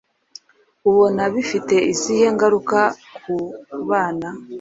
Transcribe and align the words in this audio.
ubona 0.89 1.21
bifite 1.33 1.75
izihe 1.91 2.25
ngaruka 2.35 2.79
ku 3.23 3.35
bana? 3.89 4.29